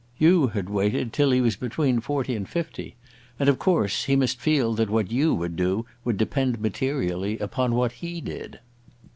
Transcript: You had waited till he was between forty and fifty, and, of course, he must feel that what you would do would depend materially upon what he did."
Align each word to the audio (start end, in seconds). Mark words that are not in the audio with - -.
You 0.17 0.47
had 0.47 0.67
waited 0.67 1.13
till 1.13 1.29
he 1.29 1.41
was 1.41 1.55
between 1.55 1.99
forty 1.99 2.35
and 2.35 2.49
fifty, 2.49 2.95
and, 3.39 3.47
of 3.47 3.59
course, 3.59 4.05
he 4.05 4.15
must 4.15 4.39
feel 4.41 4.73
that 4.73 4.89
what 4.89 5.11
you 5.11 5.31
would 5.35 5.55
do 5.55 5.85
would 6.03 6.17
depend 6.17 6.59
materially 6.59 7.37
upon 7.37 7.75
what 7.75 7.91
he 7.91 8.19
did." 8.19 8.57